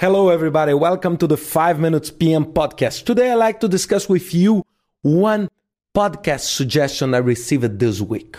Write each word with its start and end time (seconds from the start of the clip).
Hello, 0.00 0.30
everybody. 0.30 0.72
Welcome 0.72 1.18
to 1.18 1.26
the 1.26 1.36
5 1.36 1.78
Minutes 1.78 2.10
PM 2.10 2.46
podcast. 2.54 3.04
Today, 3.04 3.32
I'd 3.32 3.34
like 3.34 3.60
to 3.60 3.68
discuss 3.68 4.08
with 4.08 4.32
you 4.32 4.64
one 5.02 5.50
podcast 5.94 6.56
suggestion 6.56 7.12
I 7.12 7.18
received 7.18 7.78
this 7.78 8.00
week. 8.00 8.38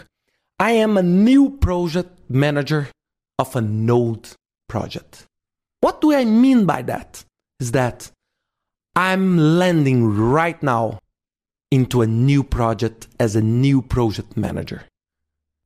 I 0.59 0.71
am 0.71 0.97
a 0.97 1.03
new 1.03 1.51
project 1.59 2.17
manager 2.27 2.87
of 3.37 3.55
a 3.55 3.61
node 3.61 4.29
project. 4.67 5.27
What 5.81 6.01
do 6.01 6.11
I 6.11 6.25
mean 6.25 6.65
by 6.65 6.81
that? 6.81 7.23
Is 7.59 7.73
that 7.73 8.09
I'm 8.95 9.37
landing 9.37 10.17
right 10.17 10.63
now 10.63 10.97
into 11.69 12.01
a 12.01 12.07
new 12.07 12.43
project 12.43 13.07
as 13.19 13.35
a 13.35 13.41
new 13.43 13.83
project 13.83 14.35
manager. 14.35 14.85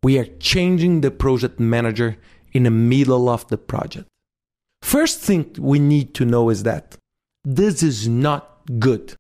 We 0.04 0.20
are 0.20 0.26
changing 0.26 1.00
the 1.00 1.12
project 1.12 1.58
manager 1.58 2.18
in 2.52 2.64
the 2.64 2.70
middle 2.70 3.30
of 3.30 3.48
the 3.48 3.58
project. 3.58 4.10
First 4.86 5.20
thing 5.20 5.56
we 5.58 5.80
need 5.80 6.14
to 6.14 6.26
know 6.26 6.52
is 6.52 6.62
that 6.62 6.96
this 7.44 7.82
is 7.82 8.08
not 8.08 8.62
good. 8.78 9.16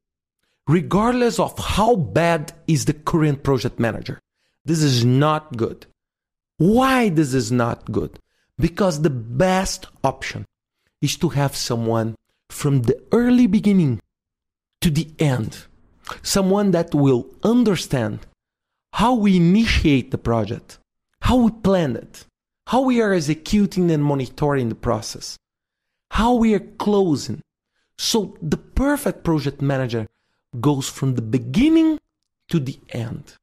Regardless 0.67 1.39
of 1.39 1.57
how 1.57 1.95
bad 1.95 2.53
is 2.67 2.85
the 2.85 2.93
current 2.93 3.41
project 3.41 3.79
manager, 3.79 4.19
this 4.63 4.83
is 4.83 5.03
not 5.03 5.57
good. 5.57 5.87
Why 6.59 7.09
this 7.09 7.33
is 7.33 7.51
not 7.51 7.91
good? 7.91 8.19
Because 8.59 9.01
the 9.01 9.09
best 9.09 9.87
option 10.03 10.45
is 11.01 11.17
to 11.17 11.29
have 11.29 11.55
someone 11.55 12.13
from 12.51 12.83
the 12.83 13.01
early 13.11 13.47
beginning 13.47 14.01
to 14.81 14.91
the 14.91 15.07
end. 15.17 15.65
Someone 16.21 16.69
that 16.71 16.93
will 16.93 17.25
understand 17.41 18.19
how 18.93 19.15
we 19.15 19.37
initiate 19.37 20.11
the 20.11 20.19
project, 20.19 20.77
how 21.21 21.37
we 21.37 21.49
plan 21.49 21.95
it, 21.95 22.23
how 22.67 22.81
we 22.81 23.01
are 23.01 23.13
executing 23.13 23.89
and 23.89 24.05
monitoring 24.05 24.69
the 24.69 24.75
process, 24.75 25.39
how 26.15 26.33
we 26.33 26.53
are 26.53 26.67
closing. 26.79 27.41
So 27.97 28.37
the 28.41 28.55
perfect 28.55 29.25
project 29.25 29.61
manager 29.61 30.07
goes 30.61 30.87
from 30.87 31.15
the 31.15 31.21
beginning 31.21 31.99
to 32.47 32.57
the 32.57 32.79
end. 32.91 33.33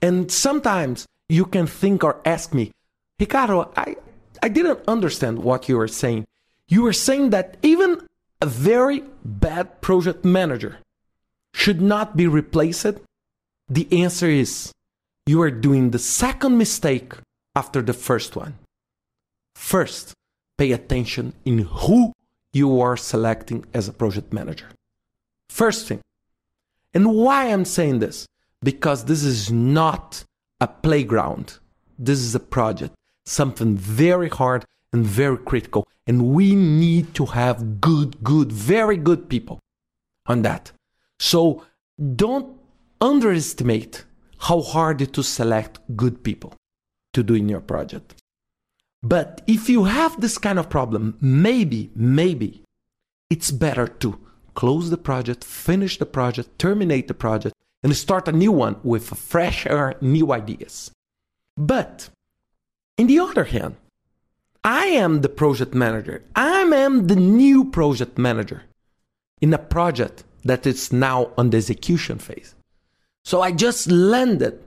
And 0.00 0.30
sometimes 0.30 1.06
you 1.28 1.44
can 1.44 1.66
think 1.66 2.04
or 2.04 2.20
ask 2.24 2.54
me, 2.54 2.70
Ricardo, 3.18 3.72
I, 3.76 3.96
I 4.40 4.48
didn't 4.48 4.86
understand 4.86 5.40
what 5.40 5.68
you 5.68 5.76
were 5.78 5.88
saying. 5.88 6.26
You 6.68 6.82
were 6.82 6.92
saying 6.92 7.30
that 7.30 7.56
even 7.62 8.06
a 8.40 8.46
very 8.46 9.02
bad 9.24 9.80
project 9.80 10.24
manager 10.24 10.78
should 11.52 11.80
not 11.80 12.16
be 12.16 12.28
replaced. 12.28 13.00
The 13.68 13.88
answer 13.90 14.30
is 14.30 14.70
you 15.26 15.42
are 15.42 15.50
doing 15.50 15.90
the 15.90 15.98
second 15.98 16.56
mistake 16.56 17.14
after 17.56 17.82
the 17.82 17.94
first 17.94 18.36
one. 18.36 18.54
First, 19.56 20.14
pay 20.60 20.72
attention 20.72 21.32
in 21.46 21.56
who 21.80 22.12
you 22.52 22.82
are 22.82 22.94
selecting 22.94 23.64
as 23.72 23.88
a 23.88 23.94
project 23.94 24.30
manager. 24.30 24.68
First 25.48 25.88
thing. 25.88 26.02
And 26.92 27.14
why 27.14 27.46
I'm 27.46 27.64
saying 27.64 28.00
this? 28.00 28.26
Because 28.62 29.06
this 29.06 29.22
is 29.24 29.50
not 29.50 30.22
a 30.60 30.68
playground. 30.68 31.46
This 31.98 32.18
is 32.18 32.34
a 32.34 32.46
project, 32.56 32.94
something 33.24 33.74
very 33.74 34.28
hard 34.28 34.66
and 34.92 35.02
very 35.02 35.38
critical. 35.38 35.88
And 36.06 36.26
we 36.36 36.54
need 36.54 37.14
to 37.14 37.24
have 37.40 37.80
good, 37.80 38.22
good, 38.22 38.52
very 38.52 38.98
good 38.98 39.30
people 39.30 39.60
on 40.26 40.42
that. 40.42 40.72
So 41.18 41.64
don't 42.16 42.48
underestimate 43.00 44.04
how 44.46 44.60
hard 44.60 45.00
it 45.00 45.08
is 45.08 45.14
to 45.14 45.22
select 45.22 45.80
good 45.96 46.22
people 46.22 46.52
to 47.14 47.22
do 47.22 47.34
in 47.34 47.48
your 47.48 47.62
project. 47.62 48.19
But 49.02 49.40
if 49.46 49.68
you 49.68 49.84
have 49.84 50.20
this 50.20 50.36
kind 50.38 50.58
of 50.58 50.68
problem, 50.68 51.16
maybe, 51.20 51.90
maybe 51.94 52.62
it's 53.30 53.50
better 53.50 53.86
to 53.86 54.18
close 54.54 54.90
the 54.90 54.98
project, 54.98 55.44
finish 55.44 55.98
the 55.98 56.06
project, 56.06 56.58
terminate 56.58 57.08
the 57.08 57.14
project, 57.14 57.54
and 57.82 57.96
start 57.96 58.28
a 58.28 58.32
new 58.32 58.52
one 58.52 58.76
with 58.82 59.16
fresh 59.16 59.66
air, 59.66 59.94
new 60.00 60.32
ideas. 60.32 60.90
But 61.56 62.10
in 62.98 63.06
the 63.06 63.18
other 63.18 63.44
hand, 63.44 63.76
I 64.62 64.86
am 64.86 65.22
the 65.22 65.30
project 65.30 65.74
manager. 65.74 66.22
I 66.36 66.60
am 66.60 67.06
the 67.06 67.16
new 67.16 67.64
project 67.64 68.18
manager 68.18 68.64
in 69.40 69.54
a 69.54 69.58
project 69.58 70.24
that 70.44 70.66
is 70.66 70.92
now 70.92 71.30
on 71.38 71.48
the 71.48 71.56
execution 71.56 72.18
phase. 72.18 72.54
So 73.24 73.40
I 73.40 73.52
just 73.52 73.90
landed 73.90 74.62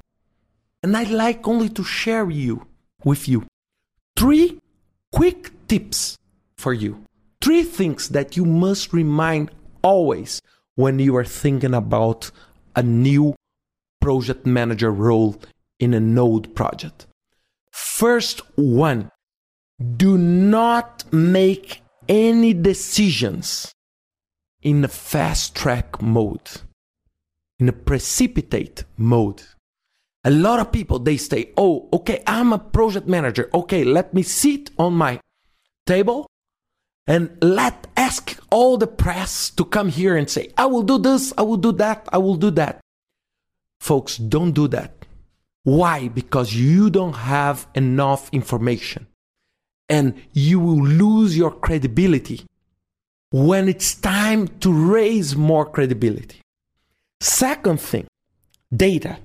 and 0.81 0.97
I'd 0.97 1.09
like 1.09 1.47
only 1.47 1.69
to 1.69 1.83
share 1.83 2.29
you 2.29 2.65
with 3.03 3.27
you 3.27 3.45
three 4.17 4.59
quick 5.11 5.51
tips 5.67 6.17
for 6.57 6.73
you. 6.73 7.03
Three 7.41 7.63
things 7.63 8.09
that 8.09 8.37
you 8.37 8.45
must 8.45 8.93
remind 8.93 9.51
always 9.81 10.41
when 10.75 10.99
you 10.99 11.15
are 11.15 11.25
thinking 11.25 11.73
about 11.73 12.31
a 12.75 12.83
new 12.83 13.35
project 14.01 14.45
manager 14.45 14.91
role 14.91 15.39
in 15.79 15.93
a 15.93 15.99
node 15.99 16.55
project. 16.55 17.05
First 17.71 18.41
one, 18.57 19.11
do 19.97 20.17
not 20.17 21.03
make 21.11 21.81
any 22.07 22.53
decisions 22.53 23.73
in 24.61 24.83
a 24.83 24.87
fast 24.87 25.55
track 25.55 26.01
mode, 26.01 26.49
in 27.59 27.67
a 27.69 27.73
precipitate 27.73 28.85
mode. 28.97 29.43
A 30.23 30.31
lot 30.31 30.59
of 30.59 30.71
people 30.71 30.99
they 30.99 31.17
say, 31.17 31.51
"Oh, 31.57 31.89
okay, 31.91 32.23
I'm 32.25 32.53
a 32.53 32.59
project 32.59 33.07
manager. 33.07 33.49
Okay, 33.53 33.83
let 33.83 34.13
me 34.13 34.23
sit 34.23 34.71
on 34.77 34.93
my 34.93 35.19
table 35.85 36.27
and 37.05 37.37
let 37.41 37.87
ask 37.97 38.39
all 38.49 38.77
the 38.77 38.87
press 38.87 39.49
to 39.49 39.65
come 39.65 39.89
here 39.89 40.15
and 40.15 40.29
say, 40.29 40.53
I 40.57 40.65
will 40.67 40.83
do 40.83 40.97
this, 40.97 41.33
I 41.37 41.41
will 41.41 41.57
do 41.57 41.73
that, 41.73 42.07
I 42.13 42.17
will 42.19 42.35
do 42.35 42.51
that." 42.51 42.79
Folks, 43.79 44.17
don't 44.17 44.53
do 44.53 44.69
that. 44.69 45.05
Why? 45.63 46.07
Because 46.07 46.53
you 46.53 46.89
don't 46.89 47.15
have 47.15 47.67
enough 47.75 48.29
information 48.31 49.07
and 49.89 50.13
you 50.31 50.59
will 50.59 50.81
lose 50.81 51.37
your 51.37 51.51
credibility 51.51 52.45
when 53.31 53.67
it's 53.67 53.95
time 53.95 54.47
to 54.59 54.71
raise 54.71 55.35
more 55.35 55.65
credibility. 55.65 56.39
Second 57.19 57.79
thing, 57.81 58.07
data. 58.75 59.17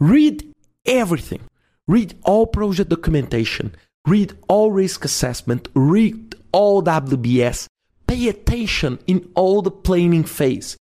Read 0.00 0.50
everything. 0.86 1.42
Read 1.86 2.14
all 2.24 2.46
project 2.46 2.88
documentation. 2.88 3.74
Read 4.06 4.32
all 4.48 4.72
risk 4.72 5.04
assessment. 5.04 5.68
Read 5.74 6.34
all 6.52 6.82
WBS. 6.82 7.66
Pay 8.06 8.28
attention 8.28 8.98
in 9.06 9.30
all 9.34 9.60
the 9.60 9.70
planning 9.70 10.24
phase. 10.24 10.76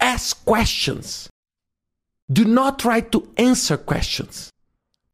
Ask 0.00 0.44
questions. 0.44 1.30
Do 2.30 2.44
not 2.44 2.78
try 2.78 3.00
to 3.00 3.26
answer 3.38 3.76
questions, 3.76 4.52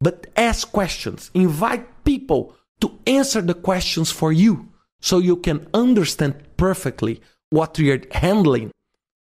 but 0.01 0.27
ask 0.35 0.69
questions. 0.71 1.31
Invite 1.33 2.03
people 2.03 2.55
to 2.81 2.99
answer 3.07 3.41
the 3.41 3.53
questions 3.53 4.11
for 4.11 4.33
you 4.33 4.67
so 4.99 5.19
you 5.19 5.37
can 5.37 5.67
understand 5.73 6.35
perfectly 6.57 7.21
what 7.51 7.79
you're 7.79 8.01
handling 8.11 8.71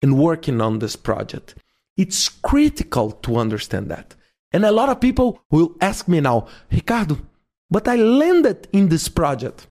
and 0.02 0.18
working 0.18 0.60
on 0.60 0.80
this 0.80 0.96
project. 0.96 1.56
It's 2.00 2.30
critical 2.30 3.12
to 3.24 3.36
understand 3.36 3.92
that. 3.92 4.16
And 4.54 4.64
a 4.64 4.72
lot 4.72 4.88
of 4.88 5.02
people 5.02 5.42
will 5.52 5.76
ask 5.82 6.08
me 6.08 6.22
now, 6.22 6.48
Ricardo, 6.72 7.18
but 7.70 7.90
I 7.90 7.98
landed 7.98 8.70
in 8.72 8.88
this 8.88 9.10
project 9.10 9.68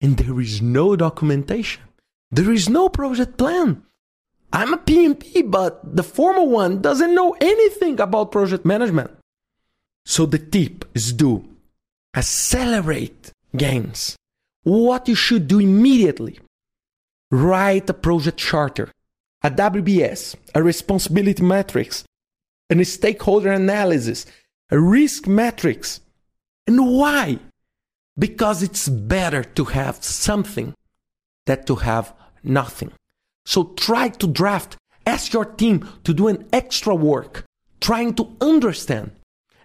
and 0.00 0.16
there 0.16 0.40
is 0.40 0.62
no 0.62 0.94
documentation. 0.94 1.82
There 2.30 2.52
is 2.52 2.68
no 2.68 2.88
project 2.88 3.36
plan. 3.36 3.82
I'm 4.52 4.72
a 4.72 4.78
PMP, 4.78 5.50
but 5.50 5.96
the 5.96 6.04
formal 6.04 6.48
one 6.48 6.80
doesn't 6.80 7.12
know 7.12 7.36
anything 7.40 7.98
about 7.98 8.30
project 8.30 8.64
management. 8.64 9.10
So 10.06 10.26
the 10.26 10.38
tip 10.38 10.84
is 10.94 11.12
do 11.12 11.44
accelerate 12.14 13.32
gains. 13.56 14.16
What 14.62 15.08
you 15.08 15.16
should 15.16 15.48
do 15.48 15.58
immediately 15.58 16.38
write 17.32 17.90
a 17.90 17.94
project 17.94 18.38
charter 18.38 18.92
a 19.42 19.50
WBS, 19.50 20.34
a 20.54 20.62
responsibility 20.62 21.42
matrix, 21.42 22.04
a 22.70 22.84
stakeholder 22.84 23.52
analysis, 23.52 24.26
a 24.70 24.78
risk 24.78 25.26
matrix. 25.26 26.00
And 26.66 26.86
why? 26.86 27.38
Because 28.18 28.62
it's 28.62 28.88
better 28.88 29.44
to 29.44 29.64
have 29.66 30.02
something 30.02 30.74
than 31.46 31.64
to 31.64 31.76
have 31.76 32.12
nothing. 32.42 32.92
So 33.46 33.72
try 33.76 34.08
to 34.08 34.26
draft, 34.26 34.76
ask 35.06 35.32
your 35.32 35.44
team 35.44 35.88
to 36.04 36.12
do 36.12 36.28
an 36.28 36.46
extra 36.52 36.94
work, 36.94 37.44
trying 37.80 38.14
to 38.14 38.36
understand. 38.40 39.12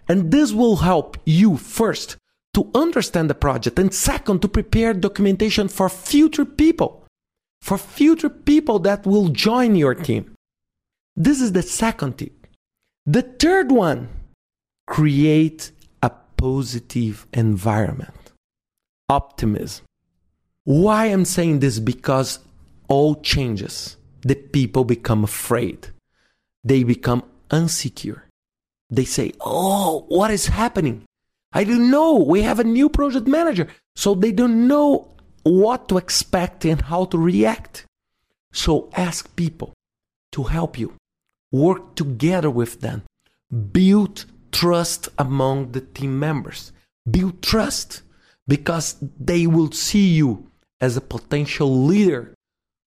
And 0.08 0.30
this 0.30 0.52
will 0.52 0.76
help 0.76 1.18
you 1.24 1.56
first 1.56 2.16
to 2.54 2.70
understand 2.74 3.28
the 3.28 3.34
project, 3.34 3.78
and 3.80 3.92
second, 3.92 4.40
to 4.40 4.48
prepare 4.48 4.94
documentation 4.94 5.66
for 5.66 5.88
future 5.88 6.44
people 6.44 7.03
for 7.64 7.78
future 7.78 8.28
people 8.28 8.78
that 8.80 9.06
will 9.06 9.28
join 9.30 9.74
your 9.74 9.94
team. 9.94 10.34
This 11.16 11.40
is 11.40 11.52
the 11.52 11.62
second 11.62 12.18
tip. 12.18 12.46
The 13.06 13.22
third 13.22 13.72
one 13.72 14.10
create 14.86 15.72
a 16.02 16.10
positive 16.36 17.26
environment, 17.32 18.32
optimism. 19.08 19.86
Why 20.64 21.06
I'm 21.06 21.24
saying 21.24 21.60
this? 21.60 21.78
Because 21.78 22.38
all 22.88 23.14
changes, 23.22 23.96
the 24.20 24.34
people 24.34 24.84
become 24.84 25.24
afraid. 25.24 25.88
They 26.64 26.84
become 26.84 27.24
insecure. 27.50 28.24
They 28.90 29.06
say, 29.06 29.32
Oh, 29.40 30.04
what 30.08 30.30
is 30.30 30.48
happening? 30.48 31.04
I 31.54 31.64
don't 31.64 31.90
know. 31.90 32.16
We 32.16 32.42
have 32.42 32.60
a 32.60 32.64
new 32.64 32.90
project 32.90 33.26
manager. 33.26 33.68
So 33.96 34.14
they 34.14 34.32
don't 34.32 34.68
know 34.68 35.13
what 35.44 35.88
to 35.88 35.98
expect 35.98 36.64
and 36.64 36.82
how 36.82 37.04
to 37.06 37.18
react. 37.18 37.86
So 38.52 38.90
ask 38.96 39.34
people 39.36 39.72
to 40.32 40.44
help 40.44 40.78
you. 40.78 40.94
Work 41.52 41.94
together 41.94 42.50
with 42.50 42.80
them. 42.80 43.02
Build 43.72 44.24
trust 44.50 45.08
among 45.18 45.72
the 45.72 45.80
team 45.80 46.18
members. 46.18 46.72
Build 47.08 47.42
trust 47.42 48.02
because 48.48 48.96
they 49.18 49.46
will 49.46 49.70
see 49.70 50.08
you 50.08 50.50
as 50.80 50.96
a 50.96 51.00
potential 51.00 51.84
leader 51.84 52.34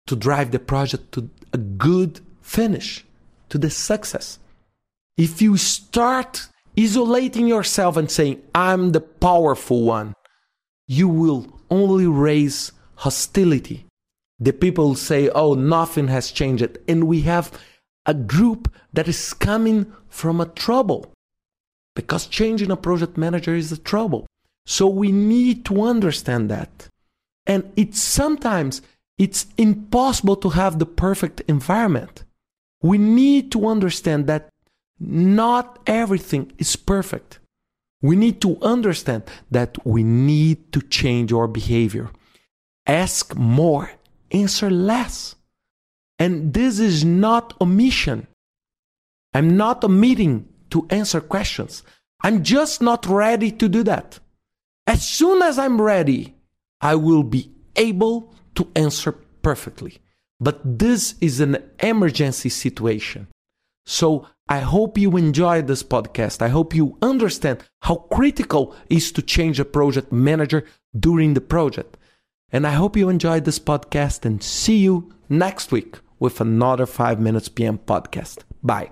to 0.06 0.16
drive 0.16 0.50
the 0.50 0.58
project 0.58 1.12
to 1.12 1.30
a 1.52 1.58
good 1.58 2.20
finish, 2.40 3.04
to 3.48 3.58
the 3.58 3.70
success. 3.70 4.38
If 5.16 5.42
you 5.42 5.56
start 5.56 6.48
isolating 6.78 7.46
yourself 7.46 7.96
and 7.96 8.10
saying, 8.10 8.42
I'm 8.54 8.92
the 8.92 9.00
powerful 9.00 9.82
one, 9.82 10.14
you 10.86 11.08
will 11.08 11.57
only 11.70 12.06
raise 12.06 12.72
hostility. 12.96 13.86
The 14.40 14.52
people 14.52 14.94
say, 14.94 15.28
oh, 15.30 15.54
nothing 15.54 16.08
has 16.08 16.30
changed. 16.30 16.78
And 16.86 17.04
we 17.04 17.22
have 17.22 17.50
a 18.06 18.14
group 18.14 18.72
that 18.92 19.08
is 19.08 19.34
coming 19.34 19.92
from 20.08 20.40
a 20.40 20.46
trouble 20.46 21.12
because 21.94 22.26
changing 22.26 22.70
a 22.70 22.76
project 22.76 23.16
manager 23.16 23.54
is 23.54 23.72
a 23.72 23.78
trouble. 23.78 24.26
So 24.66 24.86
we 24.86 25.10
need 25.12 25.64
to 25.66 25.82
understand 25.82 26.50
that. 26.50 26.88
And 27.46 27.72
it's 27.76 28.00
sometimes 28.00 28.82
it's 29.18 29.46
impossible 29.56 30.36
to 30.36 30.50
have 30.50 30.78
the 30.78 30.86
perfect 30.86 31.40
environment. 31.48 32.24
We 32.80 32.98
need 32.98 33.50
to 33.52 33.66
understand 33.66 34.26
that 34.28 34.48
not 35.00 35.80
everything 35.86 36.52
is 36.58 36.76
perfect. 36.76 37.40
We 38.00 38.16
need 38.16 38.40
to 38.42 38.58
understand 38.62 39.24
that 39.50 39.76
we 39.84 40.02
need 40.02 40.72
to 40.72 40.80
change 40.80 41.32
our 41.32 41.48
behavior. 41.48 42.10
Ask 42.86 43.34
more, 43.36 43.90
answer 44.30 44.70
less. 44.70 45.34
And 46.18 46.54
this 46.54 46.78
is 46.78 47.04
not 47.04 47.54
omission. 47.60 48.26
I'm 49.34 49.56
not 49.56 49.84
omitting 49.84 50.48
to 50.70 50.86
answer 50.90 51.20
questions. 51.20 51.82
I'm 52.22 52.42
just 52.42 52.80
not 52.82 53.06
ready 53.06 53.50
to 53.52 53.68
do 53.68 53.82
that. 53.84 54.18
As 54.86 55.06
soon 55.06 55.42
as 55.42 55.58
I'm 55.58 55.80
ready, 55.80 56.34
I 56.80 56.94
will 56.94 57.22
be 57.22 57.50
able 57.76 58.34
to 58.54 58.70
answer 58.74 59.12
perfectly. 59.42 59.98
But 60.40 60.78
this 60.78 61.14
is 61.20 61.40
an 61.40 61.58
emergency 61.80 62.48
situation. 62.48 63.28
So 63.88 64.26
I 64.50 64.58
hope 64.58 64.98
you 64.98 65.16
enjoyed 65.16 65.66
this 65.66 65.82
podcast. 65.82 66.42
I 66.42 66.48
hope 66.48 66.74
you 66.74 66.98
understand 67.00 67.64
how 67.80 67.96
critical 68.12 68.76
is 68.90 69.10
to 69.12 69.22
change 69.22 69.58
a 69.58 69.64
project 69.64 70.12
manager 70.12 70.66
during 70.98 71.32
the 71.32 71.40
project. 71.40 71.96
And 72.52 72.66
I 72.66 72.72
hope 72.72 72.98
you 72.98 73.08
enjoyed 73.08 73.46
this 73.46 73.58
podcast 73.58 74.26
and 74.26 74.42
see 74.42 74.76
you 74.76 75.10
next 75.30 75.72
week 75.72 76.00
with 76.18 76.38
another 76.38 76.84
5 76.84 77.18
minutes 77.18 77.48
PM 77.48 77.78
podcast. 77.78 78.40
Bye. 78.62 78.90